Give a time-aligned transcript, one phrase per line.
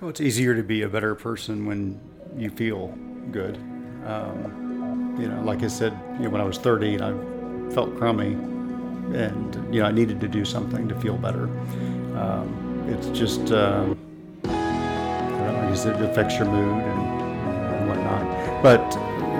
[0.00, 2.00] Well, it's easier to be a better person when
[2.36, 2.94] you feel
[3.32, 3.56] good.
[4.06, 7.96] Um, you know, like I said, you know, when I was 30 and I felt
[7.98, 8.34] crummy,
[9.18, 11.48] and you know, I needed to do something to feel better.
[12.16, 13.92] Um, it's just, uh,
[14.44, 17.20] I don't know, it affects your mood and,
[17.74, 18.62] and whatnot.
[18.62, 18.80] But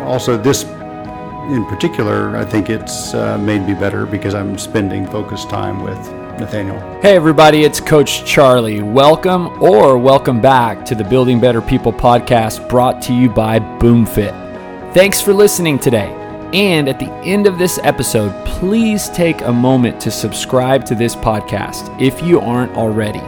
[0.09, 5.49] also, this in particular, I think it's uh, made me better because I'm spending focused
[5.49, 6.79] time with Nathaniel.
[7.01, 8.83] Hey, everybody, it's Coach Charlie.
[8.83, 14.95] Welcome or welcome back to the Building Better People podcast brought to you by BoomFit.
[14.95, 16.15] Thanks for listening today.
[16.55, 21.15] And at the end of this episode, please take a moment to subscribe to this
[21.15, 23.21] podcast if you aren't already.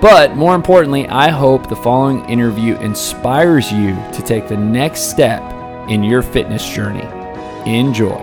[0.00, 5.42] But more importantly, I hope the following interview inspires you to take the next step
[5.88, 7.02] in your fitness journey.
[7.68, 8.16] Enjoy.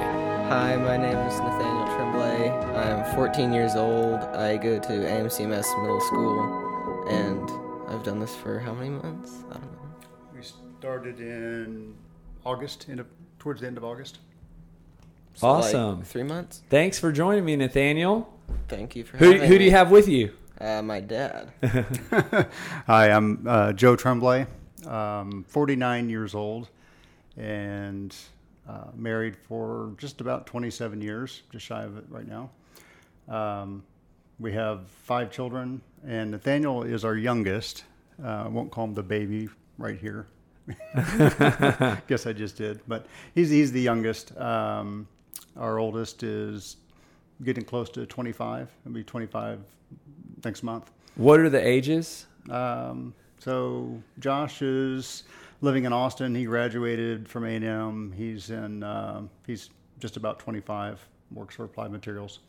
[0.48, 1.55] Hi, my name is Nathaniel Tremblay.
[1.55, 1.65] I'm
[3.16, 4.20] 14 years old.
[4.20, 7.50] I go to AMCMS Middle School, and
[7.90, 9.32] I've done this for how many months?
[9.50, 9.80] I don't know.
[10.36, 11.96] We started in
[12.44, 13.08] August, end of,
[13.39, 14.20] towards the end of August.
[15.34, 16.04] So, like, Awesome.
[16.04, 16.62] three months.
[16.70, 18.34] Thanks for joining me, Nathaniel.
[18.67, 20.34] Thank you for Who, having who do you have with you?
[20.59, 21.54] Uh, my dad.
[22.86, 24.45] Hi, I'm uh, Joe Tremblay,
[24.86, 26.67] um, 49 years old,
[27.38, 28.14] and
[28.67, 32.50] uh, married for just about 27 years, just shy of it right now.
[33.28, 33.84] Um,
[34.40, 37.84] we have five children, and Nathaniel is our youngest.
[38.23, 40.28] Uh, I won't call him the baby right here.
[42.08, 44.36] Guess I just did, but he's he's the youngest.
[44.38, 45.08] Um,
[45.58, 46.78] our oldest is
[47.44, 48.70] getting close to 25.
[48.84, 49.60] He'll be 25
[50.44, 50.92] next month.
[51.16, 52.26] What are the ages?
[52.50, 55.23] Um, so Josh is
[55.62, 56.36] living in Austin.
[56.36, 58.12] He graduated from A&M.
[58.16, 58.84] He's in.
[58.84, 61.08] um he's just about 25.
[61.32, 62.39] Works for Applied Materials.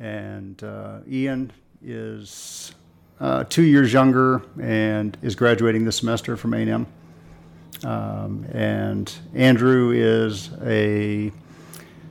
[0.00, 1.52] And uh, Ian
[1.84, 2.72] is
[3.20, 6.86] uh, two years younger and is graduating this semester from A&M.
[7.84, 11.30] Um, and Andrew is a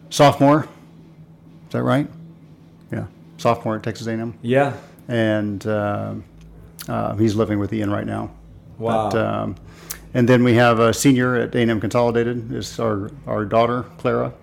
[0.09, 0.63] sophomore.
[0.63, 2.07] Is that right?
[2.91, 3.05] Yeah,
[3.37, 4.73] sophomore at Texas A&M Yeah.
[5.07, 6.23] and um
[6.87, 8.31] uh, he's living with Ian right now.
[8.79, 9.11] Wow.
[9.11, 9.55] But, um,
[10.15, 12.51] and then we have a senior at A&M Consolidated.
[12.51, 14.33] Is our our daughter Clara,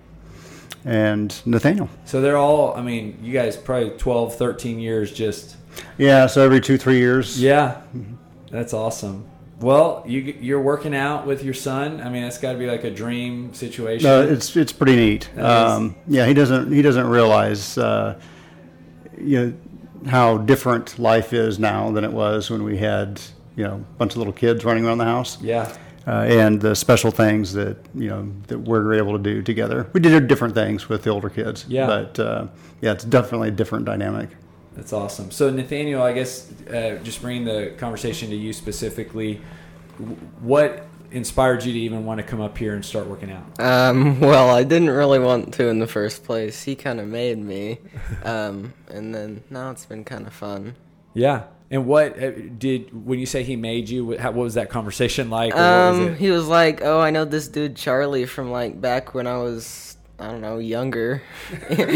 [0.87, 1.89] and Nathaniel.
[2.05, 5.57] So they're all, I mean, you guys probably 12, 13 years just.
[5.97, 6.25] Yeah.
[6.27, 7.39] So every two three years.
[7.41, 7.81] Yeah.
[8.49, 9.25] That's awesome.
[9.59, 11.99] Well, you, you're working out with your son.
[11.99, 14.07] I mean, that's got to be like a dream situation.
[14.07, 15.37] No, it's it's pretty neat.
[15.37, 18.19] Um, yeah, he doesn't he doesn't realize uh,
[19.19, 19.53] you know
[20.09, 23.19] how different life is now than it was when we had
[23.55, 25.41] you know a bunch of little kids running around the house.
[25.41, 25.75] yeah.
[26.07, 29.89] Uh, and the special things that you know that we're able to do together.
[29.93, 31.85] We did different things with the older kids, Yeah.
[31.85, 32.47] But uh,
[32.81, 34.29] yeah, it's definitely a different dynamic.
[34.75, 35.31] That's awesome.
[35.31, 39.41] So, Nathaniel, I guess uh, just bringing the conversation to you specifically,
[40.39, 43.59] what inspired you to even want to come up here and start working out?
[43.59, 46.63] Um, well, I didn't really want to in the first place.
[46.63, 47.79] He kind of made me.
[48.23, 50.75] Um, and then now it's been kind of fun.
[51.13, 51.43] Yeah.
[51.69, 54.69] And what uh, did, when you say he made you, what, how, what was that
[54.69, 55.53] conversation like?
[55.53, 56.17] was Um, it?
[56.17, 59.97] he was like, "Oh, I know this dude Charlie from like back when I was,
[60.17, 61.21] I don't know, younger."
[61.69, 61.89] and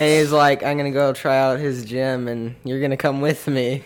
[0.00, 3.82] he's like, "I'm gonna go try out his gym, and you're gonna come with me."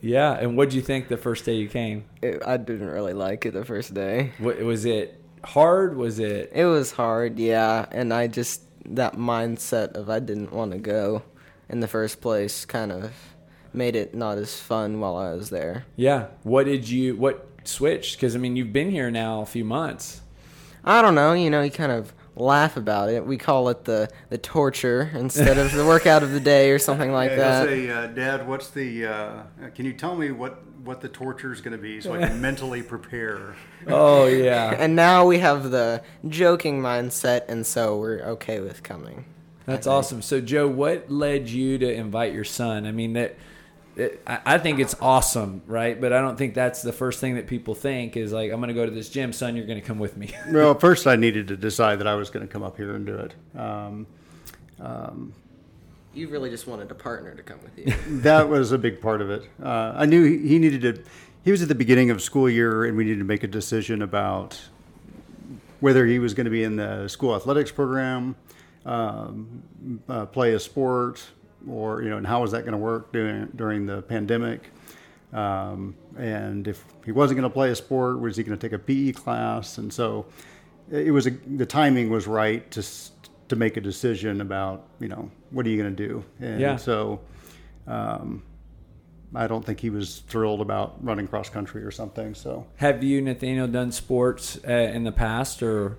[0.00, 0.32] Yeah.
[0.38, 2.04] And what did you think the first day you came?
[2.22, 4.32] It, I didn't really like it the first day.
[4.38, 5.96] What, was it hard?
[5.96, 6.52] Was it?
[6.54, 11.22] It was hard, yeah, and I just that mindset of I didn't want to go
[11.68, 13.12] in the first place kind of
[13.72, 15.84] made it not as fun while I was there.
[15.96, 16.26] Yeah.
[16.42, 18.16] What did you, what switched?
[18.16, 20.20] Because, I mean, you've been here now a few months.
[20.84, 23.24] I don't know, you know, you kind of laugh about it.
[23.24, 27.12] We call it the the torture instead of the workout of the day or something
[27.12, 27.66] like that.
[27.66, 29.06] say, uh, Dad, what's the?
[29.06, 29.42] Uh,
[29.74, 32.40] can you tell me what what the torture is going to be so I can
[32.42, 33.56] mentally prepare?
[33.86, 34.74] Oh, yeah.
[34.78, 39.24] And now we have the joking mindset, and so we're okay with coming.
[39.66, 40.20] That's awesome.
[40.22, 42.86] So, Joe, what led you to invite your son?
[42.86, 43.36] I mean, that
[43.96, 45.98] it, I I think it's awesome, right?
[45.98, 48.68] But I don't think that's the first thing that people think is like, I'm going
[48.68, 49.56] to go to this gym, son.
[49.56, 50.30] You're going to come with me.
[50.50, 53.06] well, first I needed to decide that I was going to come up here and
[53.06, 53.34] do it.
[53.58, 54.06] Um,
[56.12, 57.92] You really just wanted a partner to come with you.
[58.20, 59.42] that was a big part of it.
[59.62, 61.02] Uh, I knew he he needed to.
[61.44, 64.00] He was at the beginning of school year, and we needed to make a decision
[64.02, 64.60] about
[65.80, 68.34] whether he was going to be in the school athletics program,
[68.86, 69.62] um,
[70.08, 71.22] uh, play a sport,
[71.68, 74.70] or you know, and how was that going to work during during the pandemic.
[75.32, 78.72] Um, and if he wasn't going to play a sport, was he going to take
[78.72, 79.78] a PE class?
[79.78, 80.26] And so
[80.92, 82.86] it was a, the timing was right to
[83.48, 86.24] to make a decision about you know what are you going to do.
[86.40, 86.76] And Yeah.
[86.76, 87.20] so
[87.86, 88.42] um,
[89.34, 92.34] I don't think he was thrilled about running cross country or something.
[92.34, 95.98] So Have you, Nathaniel, done sports uh, in the past or?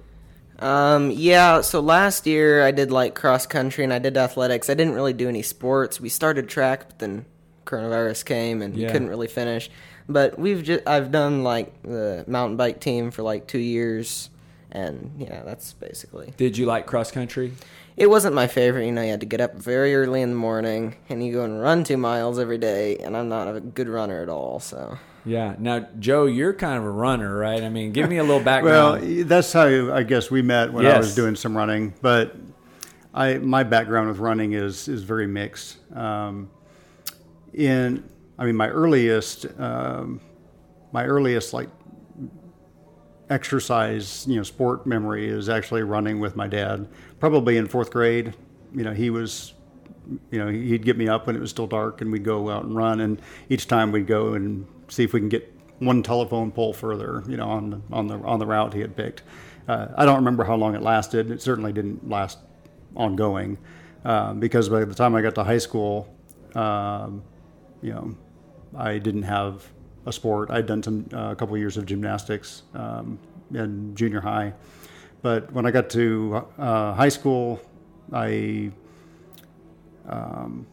[0.59, 4.69] Um, yeah, so last year I did like cross country and I did athletics.
[4.69, 5.99] I didn't really do any sports.
[5.99, 7.25] We started track, but then
[7.65, 8.91] coronavirus came and Yeah.
[8.91, 9.69] couldn't really finish.
[10.07, 14.29] But we've just I've done like the mountain bike team for like 2 years
[14.71, 16.33] and yeah, that's basically.
[16.37, 17.53] Did you like cross country?
[17.97, 20.35] It wasn't my favorite, you know, you had to get up very early in the
[20.35, 23.87] morning and you go and run 2 miles every day and I'm not a good
[23.89, 25.55] runner at all, so Yeah.
[25.57, 27.63] Now, Joe, you're kind of a runner, right?
[27.63, 29.01] I mean, give me a little background.
[29.01, 31.93] well, that's how I guess we met when I was doing some running.
[32.01, 32.35] But
[33.13, 35.77] I my background with running is is very mixed.
[35.95, 36.49] Um,
[37.53, 38.03] in
[38.37, 40.21] I mean, my earliest um,
[40.91, 41.69] my earliest like
[43.29, 46.87] exercise, you know, sport memory is actually running with my dad.
[47.19, 48.33] Probably in fourth grade.
[48.73, 49.53] You know, he was,
[50.31, 52.65] you know, he'd get me up when it was still dark, and we'd go out
[52.65, 52.99] and run.
[52.99, 57.23] And each time we'd go and see if we can get one telephone pole further,
[57.27, 59.23] you know, on the, on the on the route he had picked.
[59.67, 61.31] Uh, I don't remember how long it lasted.
[61.31, 62.37] It certainly didn't last
[62.95, 63.57] ongoing,
[64.03, 66.07] uh, because by the time I got to high school,
[66.53, 67.23] um,
[67.81, 68.15] you know,
[68.77, 69.67] I didn't have
[70.05, 70.51] a sport.
[70.51, 73.19] I'd done some uh, a couple years of gymnastics um,
[73.53, 74.53] in junior high,
[75.21, 77.59] but when I got to uh, high school,
[78.13, 78.71] I
[80.07, 80.67] um,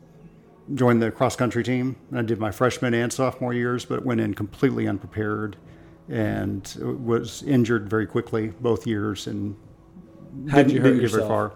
[0.75, 1.97] joined the cross country team.
[2.11, 5.57] And I did my freshman and sophomore years, but went in completely unprepared
[6.09, 6.75] and
[7.05, 9.57] was injured very quickly both years and
[10.51, 11.53] How'd didn't, you didn't get very far.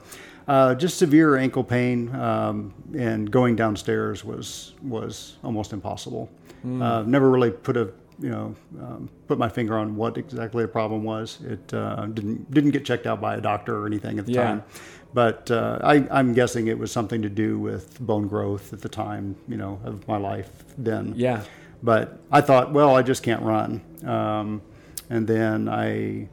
[0.46, 6.30] Uh, just severe ankle pain, um, and going downstairs was was almost impossible.
[6.62, 6.82] Hmm.
[6.82, 10.68] Uh, never really put a you know um, put my finger on what exactly the
[10.68, 11.38] problem was.
[11.44, 14.44] It uh, didn't didn't get checked out by a doctor or anything at the Yeah.
[14.44, 14.64] time,
[15.14, 18.88] but uh, I, I'm guessing it was something to do with bone growth at the
[18.88, 21.14] time you know of my life then.
[21.16, 21.42] Yeah.
[21.82, 23.82] But I thought, well, I just can't run.
[24.04, 24.62] Um,
[25.10, 26.28] and then I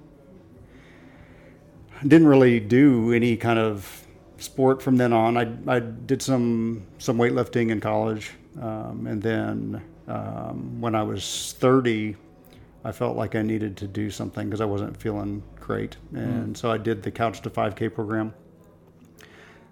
[2.02, 4.06] didn't really do any kind of
[4.38, 5.38] sport from then on.
[5.38, 8.32] I, I did some some weightlifting in college,
[8.62, 12.16] um, and then um, when I was 30,
[12.84, 16.72] I felt like I needed to do something because I wasn't feeling great, and so
[16.72, 18.34] I did the Couch to 5K program,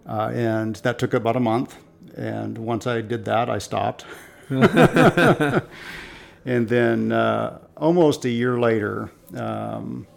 [0.08, 1.76] uh, and that took about a month.
[2.16, 4.06] And once I did that, I stopped.
[4.50, 5.62] and
[6.68, 10.08] then uh, almost a year later, um,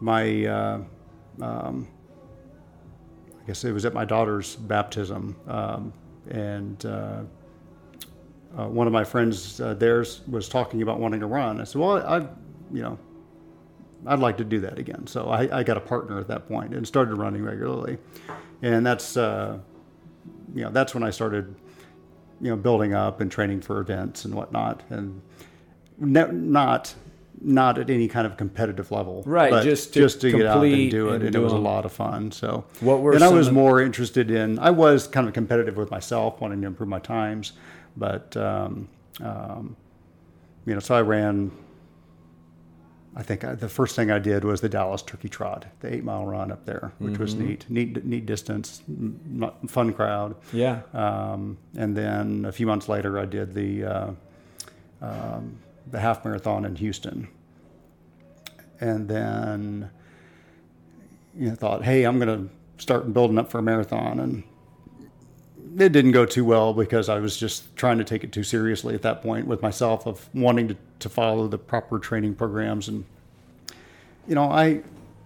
[0.00, 0.80] my uh,
[1.40, 1.88] um,
[3.44, 5.92] I guess it was at my daughter's baptism, um,
[6.30, 7.22] and uh,
[8.56, 11.60] uh, one of my friends uh, theirs was talking about wanting to run.
[11.60, 12.18] I said, "Well, I,
[12.72, 12.98] you know,
[14.06, 16.74] I'd like to do that again." So I, I got a partner at that point
[16.74, 17.98] and started running regularly,
[18.64, 19.58] and that's uh,
[20.54, 21.54] you know that's when I started
[22.40, 25.20] you know building up and training for events and whatnot, and
[25.98, 26.94] ne- not
[27.40, 30.90] not at any kind of competitive level, Right, just to just to get out and
[30.90, 32.32] do it, and and, it was a lot of fun.
[32.32, 34.58] So What were and I was more interested in.
[34.58, 37.52] I was kind of competitive with myself, wanting to improve my times,
[37.96, 38.88] but um,
[39.20, 39.76] um,
[40.64, 41.52] you know, so I ran.
[43.16, 46.02] I think I, the first thing I did was the Dallas Turkey Trot, the eight
[46.02, 47.46] mile run up there, which was Mm-hmm.
[47.46, 48.82] neat, neat, neat distance,
[49.68, 50.34] fun crowd.
[50.52, 50.80] Yeah.
[50.92, 54.10] Um, and then a few months later, I did the uh,
[55.00, 55.58] um,
[55.90, 57.28] the half marathon in Houston.
[58.80, 59.90] And then
[61.38, 64.18] you know, thought, hey, I'm going to start building up for a marathon.
[64.20, 64.42] And
[65.78, 68.94] it didn't go too well because I was just trying to take it too seriously
[68.94, 72.88] at that point with myself of wanting to, to follow the proper training programs.
[72.88, 73.04] And,
[74.28, 74.82] you know, I,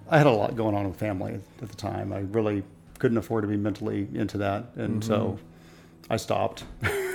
[0.08, 2.12] I had a lot going on with family at the time.
[2.12, 2.62] I really
[2.98, 4.66] couldn't afford to be mentally into that.
[4.76, 5.38] And so
[6.08, 6.64] I stopped.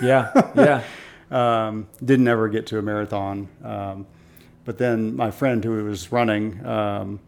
[0.02, 0.32] Yeah.
[0.56, 0.84] Yeah.
[1.32, 3.48] um, didn't ever get to a marathon.
[3.64, 4.06] Um,
[4.66, 7.20] but then my friend who was running, um,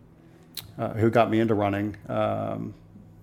[0.78, 2.74] uh, who got me into running, um,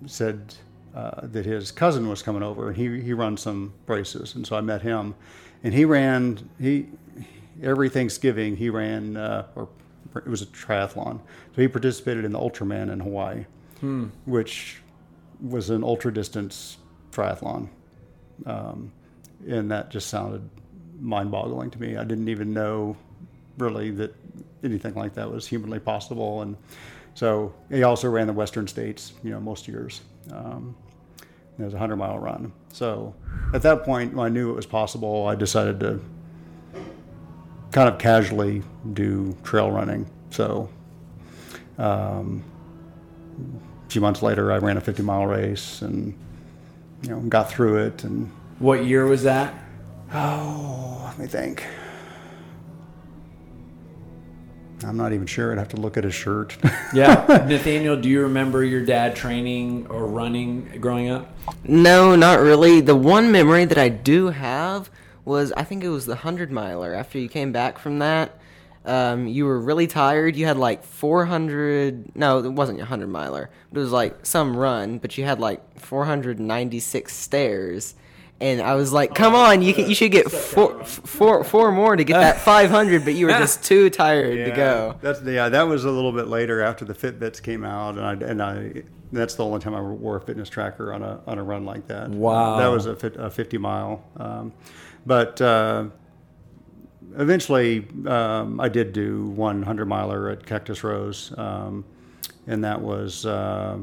[0.06, 0.54] said
[0.94, 4.34] uh, that his cousin was coming over and he, he runs some races.
[4.34, 5.14] And so I met him
[5.64, 6.86] and he ran, he,
[7.62, 9.68] every Thanksgiving he ran, uh, or
[10.14, 11.20] it was a triathlon.
[11.54, 13.46] So he participated in the Ultraman in Hawaii,
[14.26, 14.82] which
[15.40, 16.76] was an ultra distance
[17.10, 17.68] triathlon.
[18.46, 18.92] Um,
[19.48, 20.48] and that just sounded
[21.00, 21.96] mind-boggling to me.
[21.96, 22.96] I didn't even know
[23.58, 24.14] really that
[24.62, 26.42] anything like that was humanly possible.
[26.42, 26.56] And
[27.14, 30.02] so he also ran the Western States, you know, most years.
[30.30, 30.76] Um,
[31.58, 32.52] it was a hundred mile run.
[32.72, 33.14] So
[33.52, 36.00] at that point, when I knew it was possible, I decided to
[37.70, 38.62] kind of casually
[38.92, 40.06] do trail running.
[40.30, 40.68] So
[41.78, 42.44] um,
[43.86, 46.18] a few months later, I ran a 50 mile race and
[47.02, 49.54] you know got through it and What year was that?
[50.12, 51.64] Oh, let me think.
[54.84, 55.52] I'm not even sure.
[55.52, 56.56] I'd have to look at his shirt.
[56.94, 61.34] Yeah, Nathaniel, do you remember your dad training or running growing up?
[61.64, 62.82] No, not really.
[62.82, 64.90] The one memory that I do have
[65.24, 66.92] was I think it was the 100 miler.
[66.92, 68.38] After you came back from that,
[68.84, 70.36] um, you were really tired.
[70.36, 72.14] You had like 400.
[72.14, 73.48] No, it wasn't a 100 miler.
[73.72, 77.94] It was like some run, but you had like 496 stairs.
[78.42, 81.94] And I was like, "Come on, you can, you should get four, four, four more
[81.94, 84.96] to get that 500." But you were just too tired to go.
[85.00, 85.48] That's yeah.
[85.48, 88.82] That was a little bit later after the Fitbits came out, and I and I.
[89.12, 91.86] That's the only time I wore a fitness tracker on a on a run like
[91.86, 92.10] that.
[92.10, 92.58] Wow.
[92.58, 94.52] That was a, fit, a 50 mile, um,
[95.06, 95.40] but.
[95.40, 95.86] Uh,
[97.16, 101.84] eventually, um, I did do one 100 miler at Cactus Rose, um,
[102.46, 103.76] and that was uh,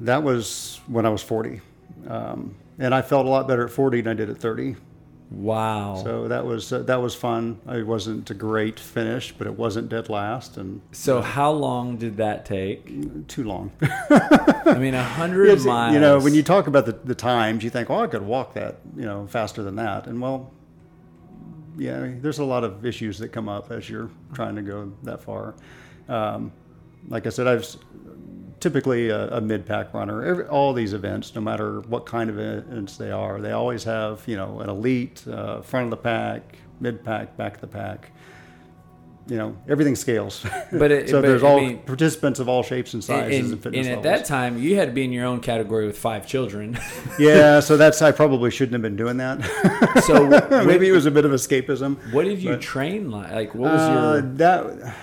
[0.00, 1.60] that was when I was 40,
[2.08, 4.76] um, and I felt a lot better at 40 than I did at 30.
[5.30, 6.00] Wow.
[6.02, 7.60] So that was uh, that was fun.
[7.68, 12.16] It wasn't a great finish, but it wasn't dead last, and So how long did
[12.16, 13.28] that take?
[13.28, 13.70] too long.
[13.82, 15.92] I mean, a hundred miles.
[15.92, 18.54] You know, when you talk about the, the times, you think, "Oh, I could walk
[18.54, 20.50] that, you know, faster than that." And well,
[21.76, 25.20] yeah, there's a lot of issues that come up as you're trying to go that
[25.20, 25.54] far.
[26.08, 26.52] Um,
[27.06, 27.66] like I said, I've
[28.60, 30.24] typically a, a mid-pack runner.
[30.24, 34.22] Every, all these events, no matter what kind of events they are, they always have,
[34.26, 38.10] you know, an elite, uh, front of the pack, mid-pack, back of the pack.
[39.28, 40.46] You know, everything scales.
[40.72, 43.52] But it- so but there's I all mean- participants of all shapes and sizes and,
[43.52, 44.20] and, fitness and at levels.
[44.22, 46.78] that time, you had to be in your own category with five children.
[47.18, 50.02] yeah, so that's I probably shouldn't have been doing that.
[50.06, 51.98] so Maybe it was a bit of escapism.
[52.12, 53.30] what did you But- train like?
[53.32, 54.20] Like, what was Uh, your?
[54.36, 54.94] that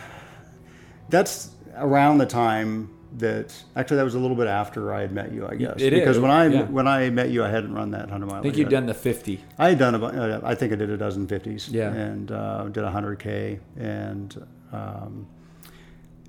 [1.09, 5.31] that's around the time that actually that was a little bit after I had met
[5.31, 5.81] you, I guess.
[5.81, 6.63] It is, because when I yeah.
[6.63, 8.39] when I met you, I hadn't run that hundred mile.
[8.39, 8.61] I think yet.
[8.61, 9.43] you'd done the fifty.
[9.57, 10.15] I had done about.
[10.15, 11.69] Uh, I think I did a dozen fifties.
[11.69, 11.91] Yeah.
[11.93, 15.27] And uh, did a hundred k, and um,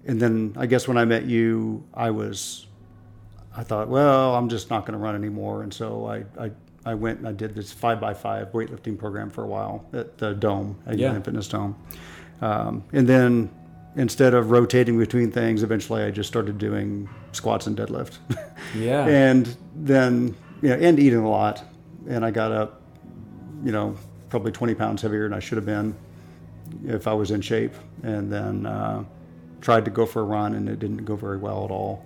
[0.06, 2.66] and then I guess when I met you, I was.
[3.58, 6.50] I thought, well, I'm just not going to run anymore, and so I, I
[6.84, 10.18] I went and I did this five by five weightlifting program for a while at
[10.18, 11.08] the Dome at Yeah.
[11.08, 11.74] United Fitness Dome,
[12.42, 13.50] um, and then
[13.96, 18.18] instead of rotating between things, eventually I just started doing squats and deadlift.
[18.74, 19.06] Yeah.
[19.06, 21.62] and then you know, and eating a lot,
[22.08, 22.82] and I got up,
[23.64, 23.96] you know,
[24.28, 25.94] probably 20 pounds heavier than I should have been
[26.84, 29.04] if I was in shape, and then uh,
[29.60, 32.04] tried to go for a run, and it didn't go very well at all,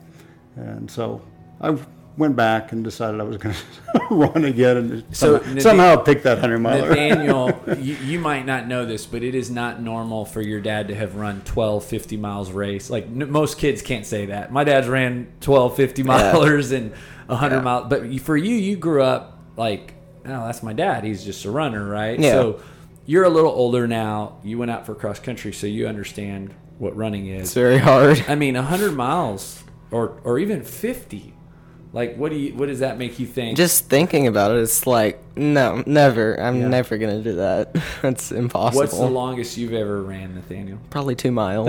[0.56, 1.23] and so
[1.61, 1.76] I
[2.16, 3.54] went back and decided I was going
[3.94, 6.88] to run again, and So, somehow, Nathan- somehow pick that hundred miler.
[6.88, 10.88] Nathaniel, you, you might not know this, but it is not normal for your dad
[10.88, 12.90] to have run 12, 50 miles race.
[12.90, 14.52] Like n- most kids can't say that.
[14.52, 16.92] My dad's ran 12, 50 milers and
[17.26, 17.60] 100 Yeah.
[17.62, 17.86] miles.
[17.88, 19.94] But for you, you grew up like,
[20.26, 21.04] oh, that's my dad.
[21.04, 22.18] He's just a runner, right?
[22.18, 22.32] Yeah.
[22.32, 22.60] So
[23.06, 24.38] you're a little older now.
[24.44, 27.40] You went out for cross country, so you understand what running is.
[27.42, 27.54] It's is.
[27.54, 28.24] very hard.
[28.28, 31.34] I mean, 100 miles or, or even 50.
[31.92, 32.54] Like, what do you?
[32.54, 33.56] What does that make you think?
[33.56, 36.40] Just thinking about it, it's like no, never.
[36.40, 36.68] I'm Yeah.
[36.68, 37.75] never gonna do that.
[38.02, 38.80] That's impossible.
[38.82, 40.78] What's the longest you've ever ran, Nathaniel?
[40.90, 41.68] Probably two miles.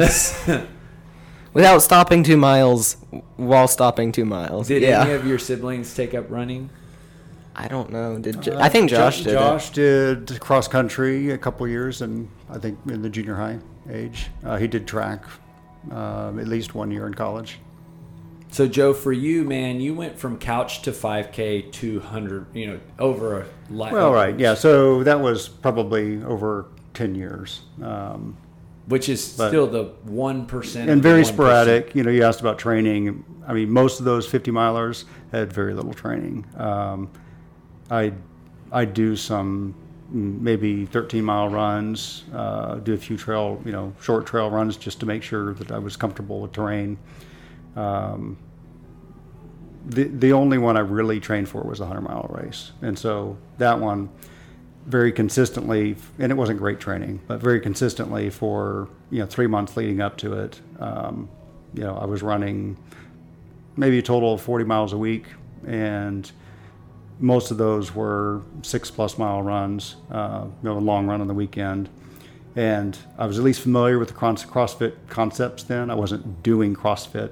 [1.53, 2.97] Without stopping two miles,
[3.35, 4.67] while stopping two miles.
[4.67, 5.03] Did yeah.
[5.03, 6.69] any of your siblings take up running?
[7.55, 8.17] I don't know.
[8.17, 9.27] Did Jo- I think Jo- Josh did?
[9.27, 9.33] it.
[9.33, 13.59] Josh did cross country a couple years, and I think in the junior high
[13.89, 15.25] age, uh, he did track
[15.91, 17.59] um, at least one year in college.
[18.51, 22.79] So Joe, for you, man, you went from couch to 5K to 100, you know,
[22.99, 23.93] over a life.
[23.93, 24.55] Well, right, yeah.
[24.55, 28.35] So that was probably over ten years, um,
[28.87, 30.89] Which is But- still the 1%.
[30.89, 31.25] and very 1%.
[31.33, 31.95] sporadic.
[31.95, 33.23] You know, you asked about training.
[33.47, 36.45] I mean, most of those fifty milers had very little training.
[36.57, 37.09] Um,
[37.89, 38.11] I
[38.71, 39.75] I do some
[40.13, 44.75] mm, maybe thirteen mile runs, uh, do a few trail, you know, short trail runs
[44.75, 46.97] just to make sure that I was comfortable with terrain.
[47.75, 48.37] Um,
[49.85, 53.37] the the only one I really trained for was the hundred mile race, and so
[53.57, 54.09] that one
[54.85, 59.75] very consistently, and it wasn't great training, but very consistently for you know three months
[59.77, 60.59] leading up to it.
[60.79, 61.29] Um,
[61.73, 62.77] you know, I was running
[63.75, 65.25] maybe a total of forty miles a week,
[65.65, 66.29] and
[67.19, 69.95] most of those were six plus mile runs.
[70.11, 71.89] Uh, you know, a long run on the weekend.
[72.55, 75.89] And I was at least familiar with the cross- CrossFit concepts then.
[75.89, 77.31] I wasn't doing CrossFit,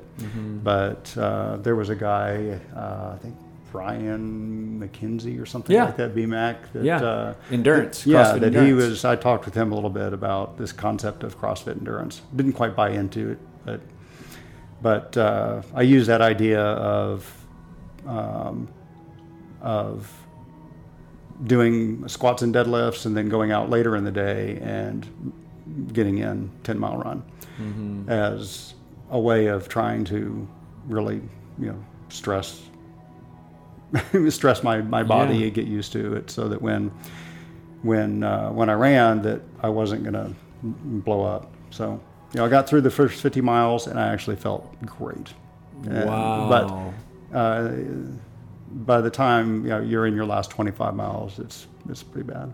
[0.64, 3.36] but uh, there was a guy, uh, I think
[3.72, 5.86] Brian MacKenzie or something Yeah.
[5.86, 6.56] like that, BMAC.
[6.74, 7.02] That, Yeah.
[7.04, 9.04] uh, Endurance, yeah, CrossFit that he was.
[9.06, 12.22] I talked with him a little bit about this concept of CrossFit endurance.
[12.36, 13.82] Didn't quite buy into it, but
[14.82, 17.30] but uh, I use that idea of
[18.08, 18.70] um,
[19.62, 20.10] of
[21.46, 25.08] doing squats and deadlifts, and then going out later in the day and
[25.94, 28.74] getting in 10 mile run as
[29.12, 30.48] a way of trying to
[30.88, 31.22] really,
[31.60, 32.62] you know, stress
[34.30, 35.46] stress my, my body Yeah.
[35.46, 36.92] and get used to it so that when
[37.82, 41.52] when uh, when I ran that I wasn't gonna blow up.
[41.72, 42.00] So
[42.34, 45.34] you know I got through the first 50 miles and I actually felt great.
[45.86, 46.94] And- Wow.
[47.32, 47.72] But uh,
[48.72, 52.52] by the time you know, you're in your last 25 miles, it's it's pretty bad.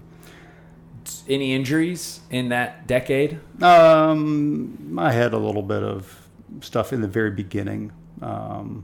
[1.27, 3.39] Any injuries in that decade?
[3.61, 6.27] Um, I had a little bit of
[6.61, 7.91] stuff in the very beginning.
[8.21, 8.83] Um,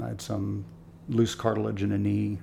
[0.00, 0.64] I had some
[1.08, 2.38] loose cartilage in a knee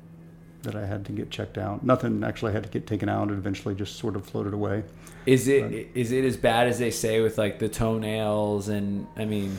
[0.64, 1.86] that I had to get checked out.
[1.86, 3.32] Nothing actually had to get taken out.
[3.32, 4.84] It eventually just sort of floated away.
[5.26, 9.26] Is it is it as bad as they say with like the toenails and I
[9.26, 9.56] mean,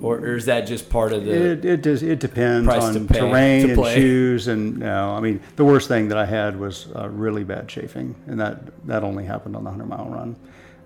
[0.00, 1.32] or, or is that just part of the?
[1.52, 5.10] It it, does, it depends on terrain and shoes and no.
[5.14, 8.86] I mean, the worst thing that I had was uh, really bad chafing, and that
[8.86, 10.36] that only happened on the hundred mile run.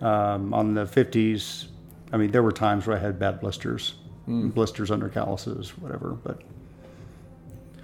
[0.03, 1.69] Um, on the fifties,
[2.13, 3.95] I mean, there were times where I had bad blisters,
[4.27, 4.49] Hmm.
[4.51, 6.11] blisters under calluses, whatever.
[6.23, 6.43] But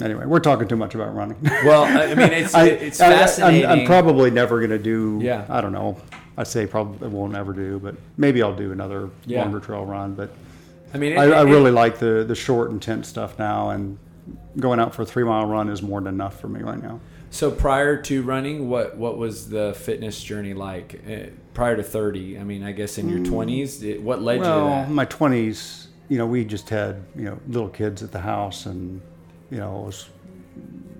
[0.00, 1.38] anyway, we're talking too much about running.
[1.64, 3.66] well, I I mean, it's I- it's I- I'm- fascinating.
[3.70, 5.20] I'm, probably never going to do.
[5.22, 5.46] Yeah.
[5.48, 5.96] I don't know.
[6.36, 9.42] I say probably won't ever do, but maybe I'll do another Yeah.
[9.42, 10.14] longer trail run.
[10.14, 10.30] But
[10.94, 13.98] I mean, it- I, I it- really like the the short, intense stuff now, and
[14.58, 17.00] going out for a three mile run is more than enough for me right now.
[17.30, 21.00] So prior to running, what what was the fitness journey like?
[21.10, 24.48] Uh, prior to thirty, I mean, I guess in your twenties, what led you to
[24.48, 24.50] Mm.
[24.50, 24.90] Well, that?
[24.90, 29.00] my twenties, you know, we just had you know little kids at the house, and
[29.50, 30.08] you know, I was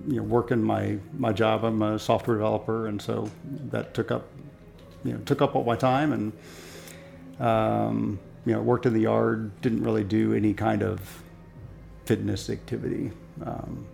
[0.07, 1.63] you know working my my job.
[1.63, 3.29] I'm a software developer, and so
[3.69, 4.25] that took up
[5.03, 6.31] you know took up all my time, and
[7.39, 9.51] um, you know worked in the yard.
[9.61, 11.23] Didn't really do any kind of
[12.05, 13.11] fitness activity.
[13.45, 13.85] Um,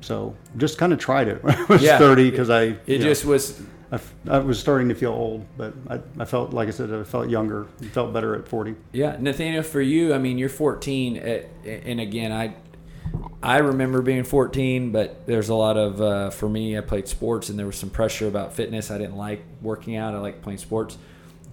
[0.00, 1.98] so just kind of tried it when I was Yeah.
[1.98, 3.62] 30 because I It you know, just was.
[4.28, 7.28] I was starting to feel old, but I, I felt like I said I felt
[7.28, 7.68] younger.
[7.80, 8.74] I felt better at 40.
[8.92, 12.56] Yeah, Nathaniel, for you, I mean, you're 14, at, and again, I
[13.40, 16.76] I remember being 14, but there's a lot of uh, for me.
[16.76, 18.90] I played sports, and there was some pressure about fitness.
[18.90, 20.12] I didn't like working out.
[20.14, 20.98] I like playing sports.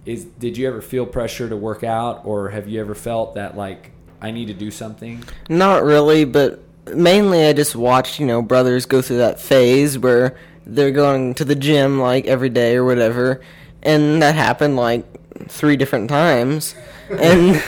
[0.04, 3.56] Is did you ever feel pressure to work out, or have you ever felt that
[3.56, 5.22] like I need to do something?
[5.48, 6.60] Not really, but
[6.92, 10.36] mainly I just watched, you know, brothers go through that phase where
[10.66, 13.40] they're going to the gym like every day or whatever,
[13.82, 15.04] and that happened like
[15.48, 16.74] three different times.
[17.12, 17.62] And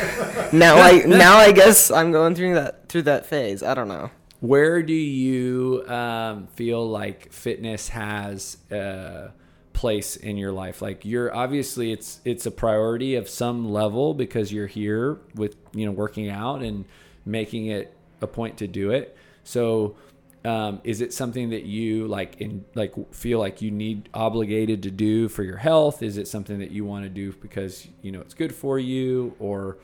[0.55, 3.63] now I now I guess I'm going through that through that phase.
[3.63, 4.11] I don't know.
[4.41, 9.33] Where do you um, feel like fitness has a
[9.75, 10.81] place in your life?
[10.81, 15.85] Like you're obviously it's it's a priority of some level because you're here with you
[15.85, 16.87] know working out and
[17.27, 19.15] making it a point to do it.
[19.43, 19.97] So
[20.45, 24.91] um, is it something that you like in like feel like you need obligated to
[24.91, 26.03] do for your health?
[26.03, 29.35] Is it something that you want to do because you know it's good for you
[29.39, 29.77] or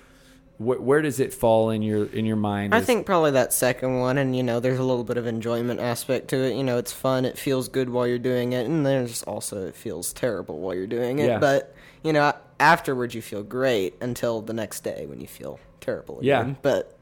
[0.61, 2.75] wh- where does it fall in your in your mind?
[2.75, 5.81] I think probably that second one, and you know, there's a little bit of enjoyment
[5.81, 6.55] aspect to it.
[6.55, 9.75] You know, it's fun, it feels good while you're doing it, and there's also it
[9.75, 11.27] feels terrible while you're doing it.
[11.27, 11.38] Yeah.
[11.38, 16.20] But you know, afterwards you feel great until the next day when you feel terrible.
[16.23, 16.40] Yeah.
[16.42, 16.57] Again.
[16.62, 16.96] But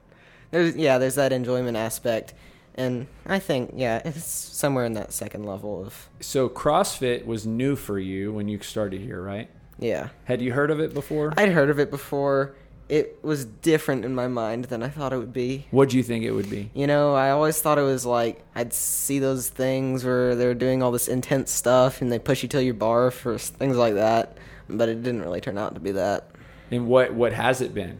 [0.51, 2.35] there's yeah, there's that enjoyment aspect,
[2.75, 7.77] and I think yeah, it's somewhere in that second level of So CrossFit was new
[7.77, 9.51] for you when you started here, right?
[9.81, 10.09] yeah.
[10.25, 11.33] Had you heard of it before?
[11.37, 12.55] I'd heard of it before.
[12.89, 15.67] It was different in my mind than I thought it would be.
[15.71, 16.71] What do you think it would be?
[16.73, 20.83] You know, I always thought it was like I'd see those things where they're doing
[20.83, 23.95] all this intense stuff and they push you till you barf for s- things like
[23.95, 24.39] that,
[24.71, 26.31] but it didn't really turn out to be that.
[26.71, 27.99] And what what has it been?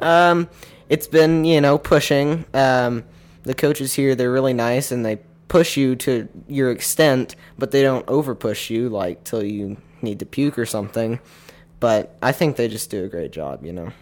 [0.00, 0.48] Um,
[0.90, 2.44] it's been you know pushing.
[2.52, 3.04] Um,
[3.44, 7.80] the coaches here they're really nice and they push you to your extent, but they
[7.80, 11.20] don't over push you like till you need to puke or something.
[11.80, 13.64] But I think they just do a great job.
[13.64, 13.92] You know.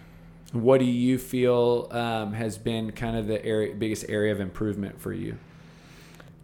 [0.52, 5.00] What do you feel um, has been kind of the area, biggest area of improvement
[5.00, 5.38] for you?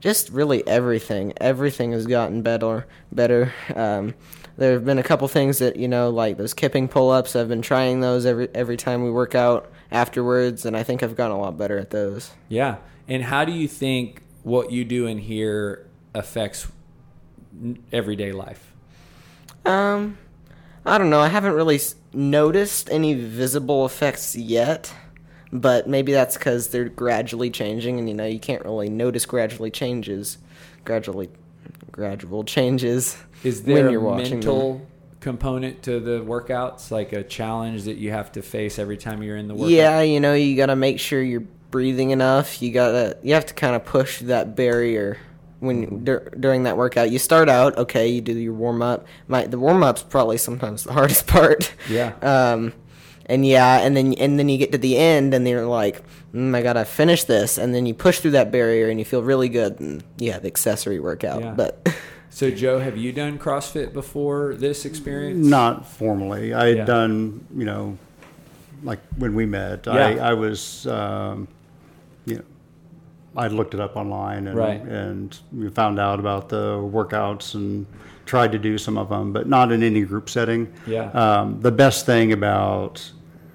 [0.04, 1.32] just really everything.
[1.38, 2.86] Everything has gotten better.
[3.10, 3.54] Better.
[3.74, 4.12] Um,
[4.58, 7.34] there have been a couple things that you know, like those kipping pull-ups.
[7.34, 11.16] I've been trying those every every time we work out afterwards, and I think I've
[11.16, 12.32] gotten a lot better at those.
[12.50, 12.76] Yeah.
[13.08, 16.68] And how do you think what you do in here affects
[17.90, 18.74] everyday life?
[19.64, 20.18] Um,
[20.84, 21.20] I don't know.
[21.20, 21.80] I haven't really
[22.14, 24.92] noticed any visible effects yet,
[25.52, 29.70] but maybe that's because they're gradually changing, and you know, you can't really notice gradually
[29.70, 30.38] changes,
[30.84, 31.30] gradually,
[31.92, 34.38] gradual changes Is there when you're a watching them.
[34.40, 34.86] mental
[35.20, 39.36] component to the workouts, like a challenge that you have to face every time you're
[39.36, 39.70] in the workout?
[39.70, 42.62] Yeah, you know, you got to make sure you're breathing enough.
[42.62, 45.18] You gotta you have to kind of push that barrier
[45.60, 47.10] when dur- during that workout.
[47.10, 49.06] You start out okay, you do your warm up.
[49.28, 51.72] My the warm up's probably sometimes the hardest part.
[51.88, 52.12] Yeah.
[52.22, 52.72] Um,
[53.26, 56.02] and yeah, and then and then you get to the end, and you're like,
[56.34, 59.22] mm, I gotta finish this, and then you push through that barrier, and you feel
[59.22, 61.40] really good, and yeah, the accessory workout.
[61.40, 61.52] Yeah.
[61.52, 61.88] But
[62.30, 65.46] So, Joe, have you done CrossFit before this experience?
[65.46, 66.52] Not formally.
[66.52, 66.84] I had Yeah.
[66.84, 67.96] done, you know,
[68.82, 69.92] like when we met, Yeah.
[69.94, 71.46] I, I was, um,
[72.26, 72.42] you know,
[73.36, 74.80] I looked it up online and, Right.
[74.80, 77.86] and we found out about the workouts and
[78.26, 80.72] tried to do some of them, but not in any group setting.
[80.86, 81.10] Yeah.
[81.10, 83.10] Um, the best thing about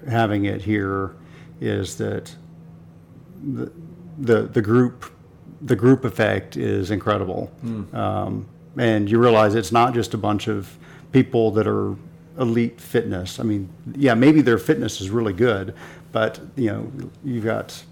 [0.08, 1.12] having it here
[1.60, 2.34] is that
[3.42, 3.72] the,
[4.18, 5.06] the, the group,
[5.62, 7.50] the group effect is incredible.
[7.92, 10.76] Um, and you realize it's not just a bunch of
[11.12, 11.96] people that are
[12.38, 13.40] elite fitness.
[13.40, 15.74] I mean, yeah, maybe their fitness is really good,
[16.12, 16.92] but you know,
[17.24, 17.82] you've got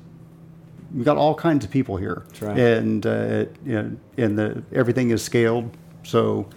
[0.95, 2.59] you've got all kinds of people here, right.
[2.59, 5.71] and uh, it, you know, and the everything is scaled.
[6.03, 6.49] So,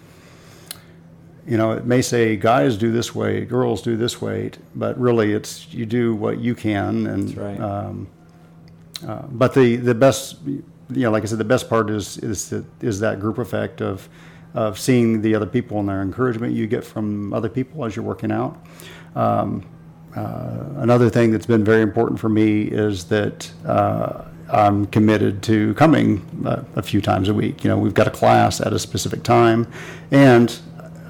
[1.46, 5.34] you know, it may say guys do this way, girls do this way, but really,
[5.34, 7.60] it's you do what you can, and That's right.
[7.60, 8.08] um,
[9.08, 12.50] uh, but the the best, you know, like I said, the best part is is
[12.50, 14.08] the, is that group effect of
[14.54, 18.06] of seeing the other people and their encouragement you get from other people as you're
[18.06, 18.66] working out.
[19.16, 19.66] Um,
[20.16, 25.74] uh, another thing that's been very important for me is that uh, I'm committed to
[25.76, 27.64] coming uh, a few times a week.
[27.64, 29.68] You know, we've got a class at a specific time,
[30.12, 30.58] and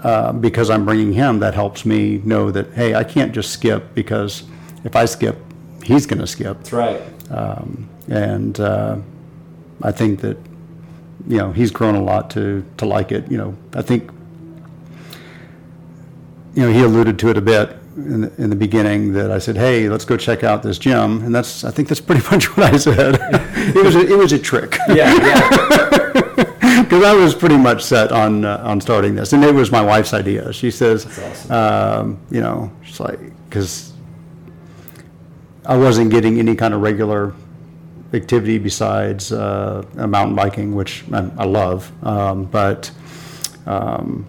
[0.03, 3.93] uh, because I'm bringing him, that helps me know that hey, I can't just skip
[3.95, 4.43] because
[4.83, 5.37] if I skip,
[5.83, 7.01] he's going to skip That's right.
[7.31, 8.97] um, and uh,
[9.81, 10.37] I think that
[11.27, 13.31] you know he's grown a lot to to like it.
[13.31, 14.11] You know, I think
[16.53, 19.39] you know he alluded to it a bit in the, in the beginning that I
[19.39, 22.55] said, "Hey, let's go check out this gym," and that's I think that's pretty much
[22.55, 23.17] what I said.
[23.75, 26.81] it was a, it was a trick Yeah, yeah.
[26.83, 29.81] because I was pretty much set on uh, on starting this, and it was my
[29.81, 30.51] wife's idea.
[30.53, 31.51] She says, awesome.
[31.51, 33.93] um, you know, she's like because
[35.65, 37.33] I wasn't getting any kind of regular
[38.13, 42.91] activity besides uh, mountain biking, which I, I love, um, but
[43.65, 44.25] um,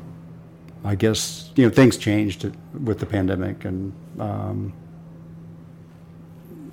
[0.85, 2.51] I guess you know things changed
[2.85, 4.73] with the pandemic, and um,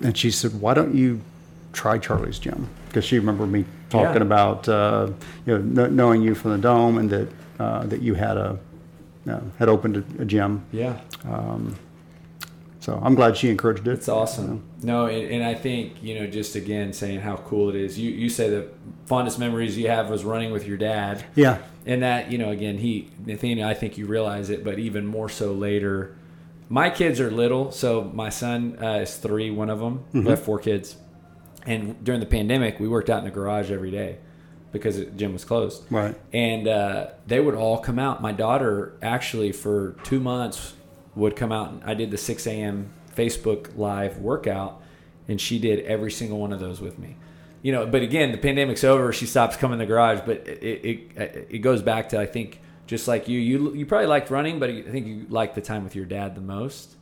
[0.02, 1.20] and she said, "Why don't you
[1.72, 4.22] try Charlie's gym?" Because she remembered me talking Yeah.
[4.22, 5.10] about uh,
[5.46, 8.58] you know kn- knowing you from the dome and that uh, that you had a
[9.26, 10.64] you know, had opened a, a gym.
[10.72, 10.98] Yeah.
[12.82, 13.92] So I'm glad she encouraged it.
[13.92, 14.62] It's awesome.
[14.82, 17.98] No, and, and I think you know, just again saying how cool it is.
[17.98, 18.68] You you say the
[19.04, 22.78] fondest memories you have was running with your dad, Yeah, and that you know, again,
[22.78, 23.68] he Nathaniel.
[23.68, 26.16] I think you realize it, but even more so later.
[26.72, 29.50] My kids are little, so my son uh, is three.
[29.50, 30.04] One of them.
[30.12, 30.96] We have four kids,
[31.66, 34.18] and during the pandemic, we worked out in the garage every day
[34.72, 35.82] because the gym was closed.
[35.90, 36.14] right.
[36.32, 38.22] and uh, they would all come out.
[38.22, 40.74] My daughter actually for two months
[41.16, 41.70] would come out.
[41.72, 42.92] and I did the 6 a.m.
[43.16, 44.80] Facebook live workout,
[45.26, 47.16] and she did every single one of those with me.
[47.62, 49.12] You know, but again, the pandemic's over.
[49.12, 52.60] She stops coming to the garage, but it it, it goes back to I think
[52.86, 55.84] just like you, you you probably liked running, but I think you liked the time
[55.84, 56.96] with your dad the most.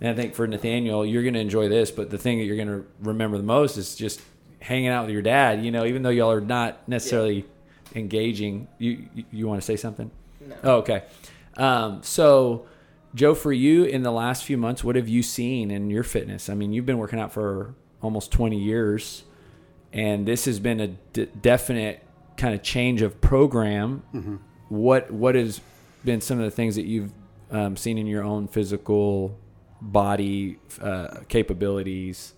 [0.00, 2.56] And I think for Nathaniel, you're going to enjoy this, but the thing that you're
[2.56, 4.20] going to remember the most is just
[4.60, 5.64] hanging out with your dad.
[5.64, 7.44] You know, even though y'all are not necessarily
[7.94, 8.68] engaging.
[8.78, 10.10] You you, you want to say something?
[10.40, 10.56] No.
[10.62, 11.04] Oh, okay.
[11.56, 12.66] Um, so,
[13.14, 16.48] Joe, for you in the last few months, what have you seen in your fitness?
[16.48, 19.24] I mean, you've been working out for almost 20 years,
[19.92, 22.02] and this has been a d- definite
[22.36, 24.02] kind of change of program.
[24.68, 25.60] What what has
[26.04, 27.12] been some of the things that you've
[27.50, 29.36] um, seen in your own physical
[29.80, 32.34] body uh, capabilities,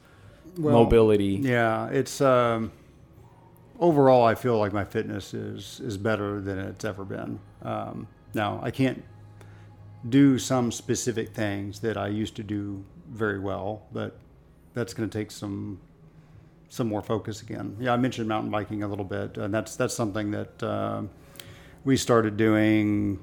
[0.56, 1.38] Well, mobility?
[1.42, 2.70] Yeah, it's um,
[3.78, 4.24] overall.
[4.24, 7.40] I feel like my fitness is is better than it's ever been.
[7.62, 9.02] Um, now I can't
[10.08, 14.16] do some specific things that I used to do very well, but
[14.72, 15.80] that's going to take some
[16.70, 17.76] some more focus again.
[17.78, 21.10] Yeah, I mentioned mountain biking a little bit, and that's that's something that um
[21.84, 23.18] we started doing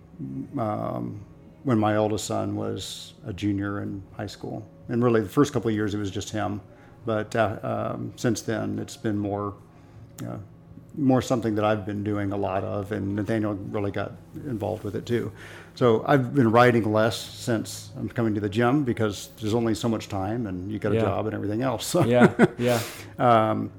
[0.57, 1.23] um,
[1.63, 4.67] when my oldest son was a junior in high school.
[4.89, 6.61] And really, the first couple of years it was just him,
[7.05, 9.55] but uh, um, since then it's been more.
[10.25, 10.37] Uh,
[10.99, 14.95] more something that I've been doing a lot of, and Nathaniel really got involved with
[14.95, 15.31] it too.
[15.77, 19.87] So I've been riding less since I'm coming to the gym because there's only so
[19.87, 21.01] much time, and you got a Yeah.
[21.01, 21.85] job and everything else.
[21.85, 22.81] So Yeah, yeah,
[23.19, 23.69] um,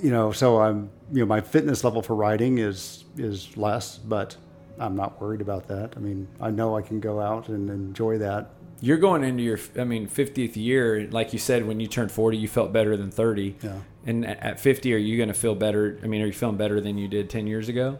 [0.00, 4.36] you know, so I'm, you know, my fitness level for riding is is less, but
[4.78, 5.94] I'm not worried about that.
[5.96, 9.58] I mean, I know I can go out and enjoy that you're going into your,
[9.76, 11.08] I mean, 50th year.
[11.10, 13.56] Like you said, when you turned 40, you felt better than 30.
[13.60, 13.72] Yeah.
[14.06, 15.98] And at at 50, are you going to feel better?
[16.02, 17.98] I mean, are you feeling better than you did 10 years ago?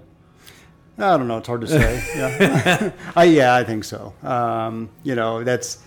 [0.98, 1.38] I don't know.
[1.38, 2.02] It's hard to say.
[2.16, 4.12] Yeah, I, yeah, I think so.
[4.22, 5.78] Um, you know, that's,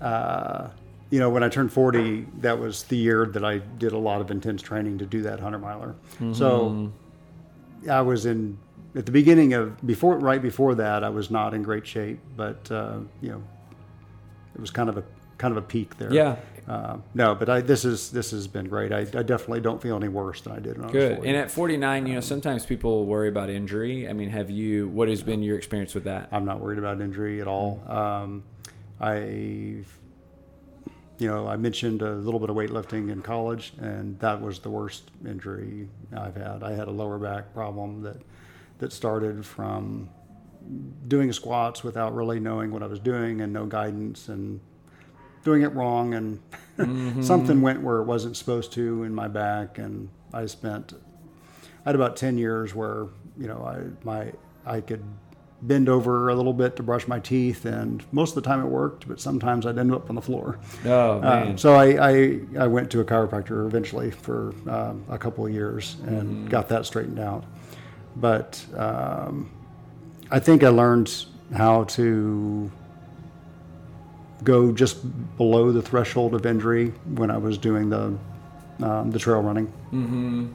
[0.00, 0.68] uh,
[1.10, 4.20] you know, when I turned 40, that was the year that I did a lot
[4.20, 5.94] of intense training to do that 100 miler.
[6.34, 6.90] So
[7.90, 8.58] I was in,
[8.94, 12.70] at the beginning of, before, right before that, I was not in great shape, but,
[12.70, 13.42] uh, you know,
[14.54, 15.04] it was kind of a,
[15.38, 16.12] kind of a peak there.
[16.12, 16.36] Yeah.
[16.68, 18.92] Uh, no, but I, this is, this has been great.
[18.92, 21.14] I, I definitely don't feel any worse than I did when I was Good.
[21.16, 21.28] 40.
[21.28, 24.08] And at 49, you know, sometimes people worry about injury.
[24.08, 26.28] I mean, have you, what has been your experience with that?
[26.30, 27.82] I'm not worried about injury at all.
[27.88, 28.44] Um,
[29.00, 29.16] I,
[31.18, 34.70] you know, I mentioned a little bit of weightlifting in college, and that was the
[34.70, 36.62] worst injury I've had.
[36.62, 38.16] I had a lower back problem that
[38.82, 40.08] that started from
[41.06, 44.58] doing squats without really knowing what I was doing and no guidance and
[45.44, 50.08] doing it wrong and something went where it wasn't supposed to in my back and
[50.32, 50.94] I spent
[51.84, 53.06] I had about 10 years where
[53.38, 54.32] you know I my
[54.64, 55.02] I could
[55.60, 58.66] bend over a little bit to brush my teeth and most of the time it
[58.66, 60.58] worked but sometimes I'd end up on the floor.
[60.84, 61.58] Oh, uh, man.
[61.58, 65.96] so I, I I went to a chiropractor eventually for um, a couple of years
[66.06, 67.44] and got that straightened out.
[68.16, 69.50] But um,
[70.30, 72.70] I think I learned how to
[74.44, 78.16] go just below the threshold of injury when I was doing the
[78.82, 79.66] um, the trail running.
[79.92, 80.46] Mm-hmm.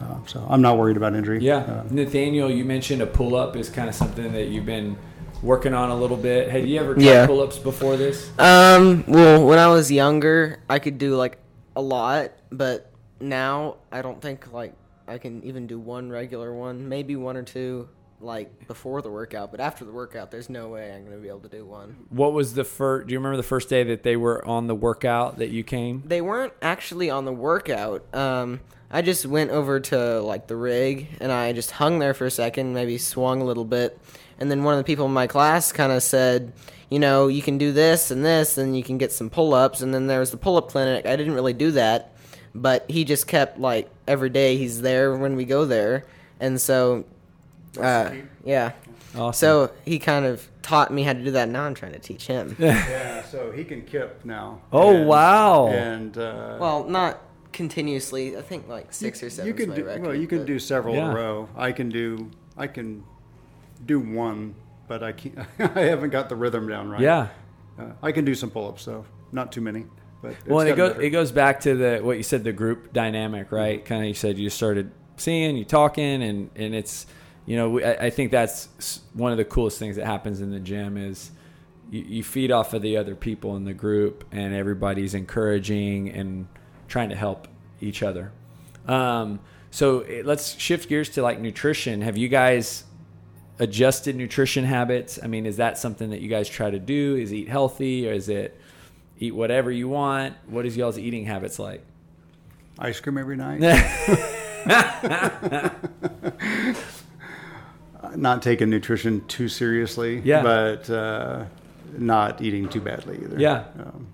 [0.00, 1.40] Uh, so I'm not worried about injury.
[1.40, 1.58] Yeah.
[1.58, 4.96] Uh, Nathaniel, you mentioned a pull up is kind of something that you've been
[5.42, 6.48] working on a little bit.
[6.48, 7.26] Had you ever tried Yeah.
[7.26, 8.30] pull ups before this?
[8.38, 11.38] Um, well, when I was younger, I could do like
[11.76, 14.74] a lot, but now I don't think like
[15.06, 17.88] I can even do one regular one, maybe one or two
[18.22, 21.28] like before the workout, but after the workout, there's no way I'm going to be
[21.28, 22.06] able to do one.
[22.10, 24.74] What was the first, do you remember the first day that they were on the
[24.74, 26.02] workout that you came?
[26.06, 28.14] They weren't actually on the workout.
[28.14, 32.26] Um, I just went over to like the rig and I just hung there for
[32.26, 33.98] a second, maybe swung a little bit,
[34.38, 36.52] and then one of the people in my class kind of said,
[36.90, 39.80] you know, you can do this and this, and you can get some pull-ups.
[39.80, 41.06] And then there was the pull-up clinic.
[41.06, 42.12] I didn't really do that,
[42.54, 46.04] but he just kept like every day he's there when we go there,
[46.38, 47.06] and so,
[47.80, 48.10] uh,
[48.44, 48.72] yeah.
[49.14, 49.32] Awesome.
[49.38, 51.48] So he kind of taught me how to do that.
[51.48, 52.56] Now I'm trying to teach him.
[52.60, 53.22] yeah.
[53.24, 54.60] So he can kip now.
[54.72, 55.66] Oh, And- wow.
[55.68, 57.20] And uh, well, not
[57.52, 58.36] continuously.
[58.36, 59.48] I think like six or seven.
[59.48, 60.14] you can do record, well.
[60.14, 61.48] You can but- do several in a row.
[61.56, 63.04] I can do I can
[63.84, 64.54] do one,
[64.88, 65.38] but I can't.
[65.58, 67.00] I haven't got the rhythm down right.
[67.00, 67.28] Yeah.
[67.78, 69.86] Uh, I can do some pull-ups though, not too many.
[70.20, 71.02] But it's Well, it goes better.
[71.02, 73.84] it goes back to the what you said the group dynamic, right?
[73.84, 77.06] Kind of you said you started seeing, you talking, and and it's
[77.46, 80.50] you know we, I, I think that's one of the coolest things that happens in
[80.50, 81.30] the gym is
[81.90, 86.48] you, you feed off of the other people in the group, and everybody's encouraging and
[86.88, 87.48] trying to help
[87.80, 88.32] each other.
[88.86, 92.00] Um, so eh, let's shift gears to like nutrition.
[92.00, 92.84] Have you guys
[93.58, 95.18] adjusted nutrition habits?
[95.22, 97.16] I mean, is that something that you guys try to do?
[97.16, 98.58] Is eat healthy or is it
[99.18, 100.34] eat whatever you want?
[100.46, 101.84] What is y'all's eating habits like?
[102.78, 103.60] ice cream every night.
[108.16, 110.20] not taking nutrition too seriously.
[110.24, 110.42] Yeah.
[110.42, 111.44] But uh,
[111.96, 113.38] not eating too badly either.
[113.38, 113.64] Yeah.
[113.78, 114.06] Um,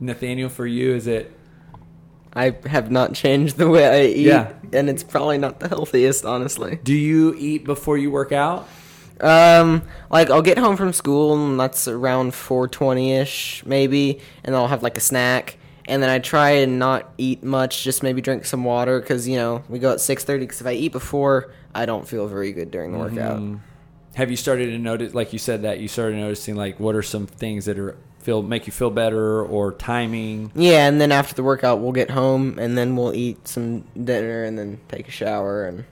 [0.00, 1.32] Nathaniel, for you, is it?
[2.32, 4.52] I have not changed the way I eat, Yeah.
[4.72, 6.78] and it's probably not the healthiest, honestly.
[6.82, 8.68] Do you eat before you work out?
[9.20, 14.54] Um, like I'll get home from school, and that's around four twenty ish, maybe, and
[14.56, 15.58] I'll have like a snack,
[15.90, 19.36] and then I try and not eat much, just maybe drink some water, because you
[19.36, 20.44] know we go at six thirty.
[20.44, 23.60] Because if I eat before, I don't feel very good during the workout.
[24.14, 27.02] Have you started to notice, like you said, that you started noticing, like what are
[27.02, 30.50] some things that are feel make you feel better or timing?
[30.54, 34.44] Yeah, and then after the workout, we'll get home, and then we'll eat some dinner,
[34.44, 35.84] and then take a shower, and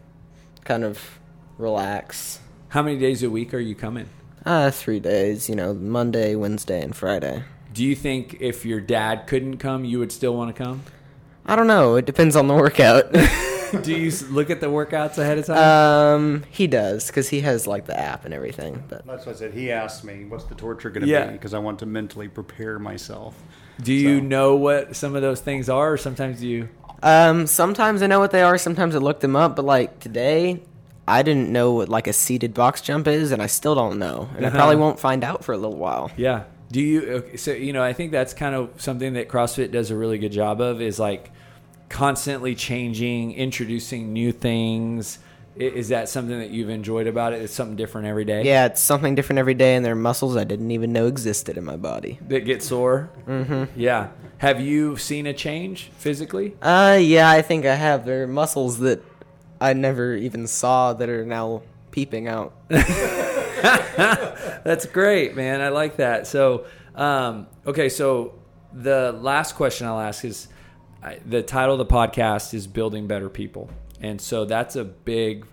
[0.64, 1.18] kind of
[1.58, 2.40] relax.
[2.68, 4.08] How many days a week are you coming?
[4.44, 7.44] Uh, three days, you know, Monday, Wednesday, and Friday.
[7.72, 10.82] Do you think if your dad couldn't come, you would still want to come?
[11.46, 11.96] I don't know.
[11.96, 13.12] It depends on the workout.
[13.82, 15.58] Do you look at the workouts ahead of time?
[15.58, 18.82] um, he does because he has like the app and everything.
[18.88, 19.52] But that's what I said.
[19.52, 21.26] He asked me, "What's the torture going to Yeah.
[21.26, 23.34] be?" Because I want to mentally prepare myself.
[23.82, 26.70] Do you so- know what some of those things are, or sometimes you?
[27.02, 28.56] um, sometimes I know what they are.
[28.56, 29.54] Sometimes I look them up.
[29.54, 30.62] But like today,
[31.06, 34.30] I didn't know what like a seated box jump is, and I still don't know,
[34.36, 36.10] and I probably won't find out for a little while.
[36.16, 36.44] Yeah.
[36.70, 37.36] Do you?
[37.36, 40.32] So you know, I think that's kind of something that CrossFit does a really good
[40.32, 41.30] job of is like
[41.88, 45.18] constantly changing, introducing new things.
[45.56, 47.42] Is that something that you've enjoyed about it?
[47.42, 48.44] It's something different every day.
[48.44, 51.56] Yeah, it's something different every day, and there are muscles I didn't even know existed
[51.56, 52.20] in my body.
[52.28, 53.10] That get sore.
[53.26, 53.64] Mm-hmm.
[53.74, 54.10] Yeah.
[54.38, 56.54] Have you seen a change physically?
[56.62, 58.06] Uh, yeah, I think I have.
[58.06, 59.02] There are muscles that
[59.60, 62.54] I never even saw that are now peeping out.
[64.64, 65.60] That's great, man.
[65.60, 66.26] I like that.
[66.26, 68.34] So, um, okay, so
[68.72, 70.48] the last question I'll ask is
[71.02, 73.70] I, the title of the podcast is Building Better People.
[74.00, 75.46] And so that's a big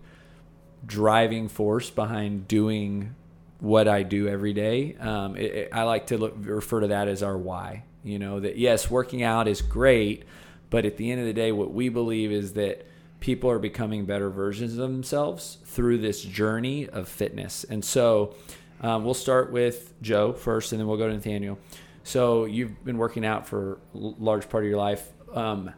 [0.85, 3.15] driving force behind doing
[3.59, 4.95] what I do every day.
[4.99, 7.83] Um, it, it- I like to look, refer to that as our why.
[8.03, 10.25] You know, that yes, working out is great,
[10.69, 12.85] but at the end of the day, what we believe is that
[13.25, 17.63] people are becoming better versions of themselves through this journey of fitness.
[17.63, 18.35] And so
[18.81, 21.57] um, we'll start with Joe first, and then we'll go to Nathaniel.
[22.03, 25.11] So you've been working out for a large part of your life.
[25.33, 25.71] Um,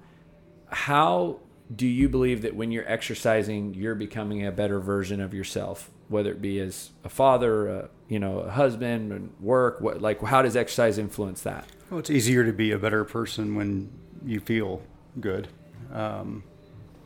[0.68, 1.40] how
[1.74, 6.32] do you believe that when you're exercising, you're becoming a better version of yourself, whether
[6.32, 9.80] it be as a father, a, you know, a husband, and work?
[9.80, 11.66] What like how does exercise influence that?
[11.90, 13.90] Well, it's easier to be a better person when
[14.26, 14.82] you feel
[15.22, 15.48] good.
[15.94, 16.44] Um,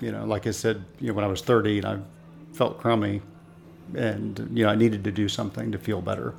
[0.01, 1.97] you know, like I said, you know, when I was 30 and I
[2.53, 3.21] felt crummy,
[3.95, 6.33] and you know, I needed to do something to feel better.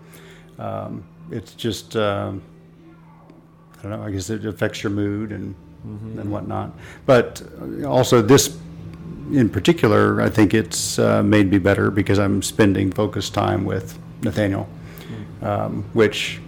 [0.58, 2.42] Um, it's just, um,
[3.78, 4.02] I don't know.
[4.02, 6.72] I guess it affects your mood and and whatnot.
[7.06, 8.56] But uh, also this
[9.32, 13.98] in particular, I think it's uh, made me better because I'm spending focused time with
[14.22, 14.68] Nathaniel,
[15.40, 16.40] um, which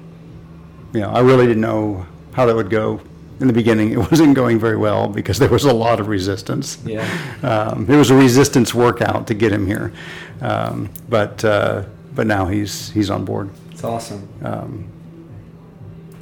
[0.92, 3.00] you know, I really didn't know how that would go
[3.40, 3.92] in the beginning.
[3.92, 6.79] It wasn't going very well because there was a lot of resistance.
[6.85, 7.07] Yeah.
[7.42, 9.92] Um, it was a resistance workout to get him here,
[10.40, 13.51] um, but uh, but now he's he's on board.
[13.73, 14.29] It's awesome.
[14.42, 14.88] Um,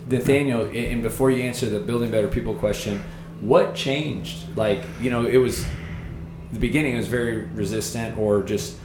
[0.09, 3.03] Nathaniel, a- and before you answer the building better people question,
[3.41, 4.57] what changed?
[4.57, 5.65] Like, you know, it was
[6.53, 8.77] the beginning It was very resistant, or just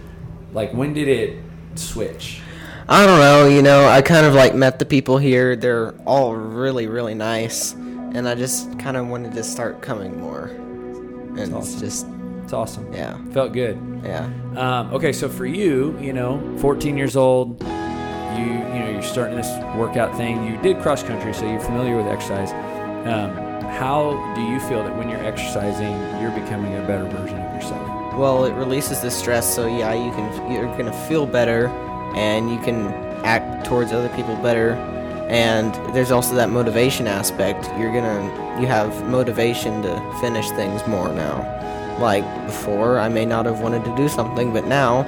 [0.54, 1.40] like when did it
[1.76, 2.42] switch?
[2.90, 5.58] I don't know, you know, I kind of like met the people here.
[5.58, 7.76] They're all really, really nice.
[8.13, 10.46] And I just kind of wanted to start coming more.
[10.46, 11.80] And it's awesome.
[11.80, 12.08] just,
[12.43, 12.91] It's awesome.
[12.93, 13.78] yeah, Felt good.
[14.04, 14.30] yeah.
[14.56, 19.36] Um, okay, so for you, you know, 14 years old, you you know you're starting
[19.36, 20.46] this workout thing.
[20.48, 22.52] You did cross country, so you're familiar with exercise.
[23.08, 23.32] Um,
[23.72, 25.91] how do you feel that when you're exercising,
[26.22, 28.15] you're becoming a better version of yourself?
[28.15, 31.67] Well, it releases the stress, so yeah, you can you're gonna feel better,
[32.15, 32.88] and you can
[33.26, 34.74] act towards other people better.
[35.28, 37.70] And there's also that motivation aspect.
[37.78, 41.98] You're gonna you have motivation to finish things more now.
[42.00, 45.02] Like before, I may not have wanted to do something, but now,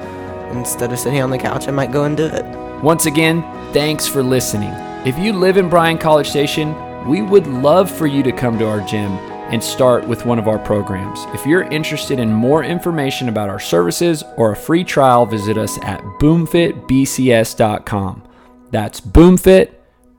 [0.51, 2.45] instead of sitting on the couch, I might go and do it.
[2.83, 3.41] Once again,
[3.73, 4.73] thanks for listening.
[5.05, 6.75] If you live in Bryan College Station,
[7.07, 9.11] we would love for you to come to our gym
[9.51, 11.19] and start with one of our programs.
[11.33, 15.79] If you're interested in more information about our services or a free trial, visit us
[15.83, 18.23] at boomfitbcs.com.
[18.71, 18.99] That's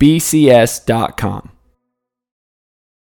[0.01, 1.50] boomfitbcs.com.